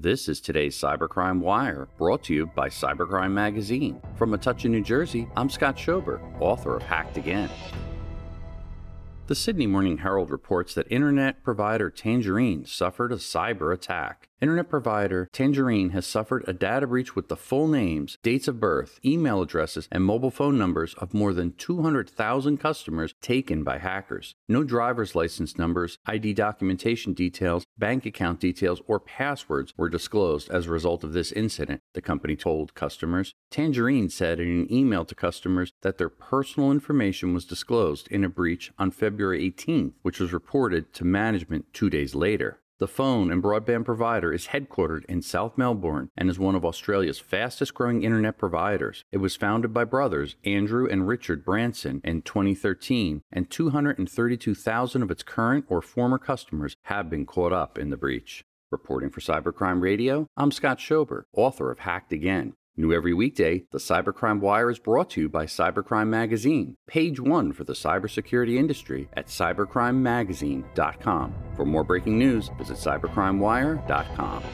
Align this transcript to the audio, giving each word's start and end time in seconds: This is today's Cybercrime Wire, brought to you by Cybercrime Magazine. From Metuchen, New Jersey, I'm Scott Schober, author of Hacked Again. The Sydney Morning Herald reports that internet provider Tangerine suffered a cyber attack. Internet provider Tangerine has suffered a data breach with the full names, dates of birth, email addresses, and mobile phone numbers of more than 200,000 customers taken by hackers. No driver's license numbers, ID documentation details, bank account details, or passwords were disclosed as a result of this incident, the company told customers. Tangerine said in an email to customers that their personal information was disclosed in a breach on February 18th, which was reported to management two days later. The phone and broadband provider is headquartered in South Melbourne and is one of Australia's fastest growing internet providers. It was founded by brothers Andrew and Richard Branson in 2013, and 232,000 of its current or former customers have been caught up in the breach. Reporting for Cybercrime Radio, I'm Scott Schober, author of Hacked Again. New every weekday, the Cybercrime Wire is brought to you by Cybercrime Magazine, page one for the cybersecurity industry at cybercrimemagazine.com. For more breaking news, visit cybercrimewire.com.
This 0.00 0.28
is 0.28 0.40
today's 0.40 0.78
Cybercrime 0.78 1.40
Wire, 1.40 1.88
brought 1.98 2.22
to 2.24 2.32
you 2.32 2.46
by 2.46 2.68
Cybercrime 2.68 3.32
Magazine. 3.32 4.00
From 4.14 4.30
Metuchen, 4.30 4.70
New 4.70 4.80
Jersey, 4.80 5.26
I'm 5.36 5.50
Scott 5.50 5.76
Schober, 5.76 6.20
author 6.38 6.76
of 6.76 6.84
Hacked 6.84 7.16
Again. 7.16 7.50
The 9.26 9.34
Sydney 9.34 9.66
Morning 9.66 9.98
Herald 9.98 10.30
reports 10.30 10.72
that 10.74 10.86
internet 10.88 11.42
provider 11.42 11.90
Tangerine 11.90 12.64
suffered 12.64 13.10
a 13.10 13.16
cyber 13.16 13.74
attack. 13.74 14.27
Internet 14.40 14.68
provider 14.68 15.28
Tangerine 15.32 15.90
has 15.90 16.06
suffered 16.06 16.44
a 16.46 16.52
data 16.52 16.86
breach 16.86 17.16
with 17.16 17.26
the 17.26 17.36
full 17.36 17.66
names, 17.66 18.18
dates 18.22 18.46
of 18.46 18.60
birth, 18.60 19.00
email 19.04 19.42
addresses, 19.42 19.88
and 19.90 20.04
mobile 20.04 20.30
phone 20.30 20.56
numbers 20.56 20.94
of 20.94 21.12
more 21.12 21.34
than 21.34 21.54
200,000 21.54 22.56
customers 22.56 23.14
taken 23.20 23.64
by 23.64 23.78
hackers. 23.78 24.36
No 24.48 24.62
driver's 24.62 25.16
license 25.16 25.58
numbers, 25.58 25.98
ID 26.06 26.34
documentation 26.34 27.14
details, 27.14 27.64
bank 27.76 28.06
account 28.06 28.38
details, 28.38 28.80
or 28.86 29.00
passwords 29.00 29.74
were 29.76 29.88
disclosed 29.88 30.48
as 30.50 30.66
a 30.66 30.70
result 30.70 31.02
of 31.02 31.14
this 31.14 31.32
incident, 31.32 31.80
the 31.94 32.00
company 32.00 32.36
told 32.36 32.74
customers. 32.74 33.34
Tangerine 33.50 34.08
said 34.08 34.38
in 34.38 34.46
an 34.46 34.72
email 34.72 35.04
to 35.04 35.16
customers 35.16 35.72
that 35.82 35.98
their 35.98 36.08
personal 36.08 36.70
information 36.70 37.34
was 37.34 37.44
disclosed 37.44 38.06
in 38.06 38.22
a 38.22 38.28
breach 38.28 38.70
on 38.78 38.92
February 38.92 39.50
18th, 39.50 39.94
which 40.02 40.20
was 40.20 40.32
reported 40.32 40.92
to 40.94 41.04
management 41.04 41.64
two 41.72 41.90
days 41.90 42.14
later. 42.14 42.60
The 42.78 42.86
phone 42.86 43.32
and 43.32 43.42
broadband 43.42 43.86
provider 43.86 44.32
is 44.32 44.48
headquartered 44.48 45.04
in 45.06 45.20
South 45.20 45.58
Melbourne 45.58 46.10
and 46.16 46.30
is 46.30 46.38
one 46.38 46.54
of 46.54 46.64
Australia's 46.64 47.18
fastest 47.18 47.74
growing 47.74 48.04
internet 48.04 48.38
providers. 48.38 49.02
It 49.10 49.16
was 49.16 49.34
founded 49.34 49.74
by 49.74 49.82
brothers 49.82 50.36
Andrew 50.44 50.86
and 50.88 51.08
Richard 51.08 51.44
Branson 51.44 52.00
in 52.04 52.22
2013, 52.22 53.22
and 53.32 53.50
232,000 53.50 55.02
of 55.02 55.10
its 55.10 55.24
current 55.24 55.64
or 55.68 55.82
former 55.82 56.18
customers 56.18 56.76
have 56.84 57.10
been 57.10 57.26
caught 57.26 57.52
up 57.52 57.78
in 57.78 57.90
the 57.90 57.96
breach. 57.96 58.44
Reporting 58.70 59.10
for 59.10 59.20
Cybercrime 59.20 59.80
Radio, 59.80 60.28
I'm 60.36 60.52
Scott 60.52 60.78
Schober, 60.78 61.24
author 61.34 61.72
of 61.72 61.80
Hacked 61.80 62.12
Again. 62.12 62.52
New 62.78 62.92
every 62.92 63.12
weekday, 63.12 63.64
the 63.72 63.78
Cybercrime 63.78 64.38
Wire 64.38 64.70
is 64.70 64.78
brought 64.78 65.10
to 65.10 65.22
you 65.22 65.28
by 65.28 65.46
Cybercrime 65.46 66.06
Magazine, 66.06 66.76
page 66.86 67.18
one 67.18 67.52
for 67.52 67.64
the 67.64 67.72
cybersecurity 67.72 68.56
industry 68.56 69.08
at 69.14 69.26
cybercrimemagazine.com. 69.26 71.34
For 71.56 71.64
more 71.64 71.82
breaking 71.82 72.20
news, 72.20 72.50
visit 72.56 72.76
cybercrimewire.com. 72.76 74.44